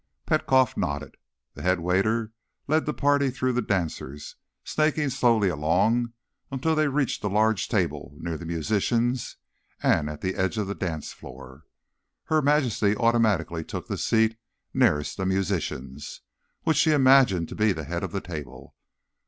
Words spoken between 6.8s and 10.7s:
reached a large table near the musicians and at the edge of